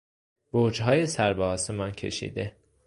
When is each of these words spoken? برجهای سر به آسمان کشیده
برجهای 0.53 1.07
سر 1.07 1.33
به 1.33 1.43
آسمان 1.43 1.91
کشیده 1.91 2.55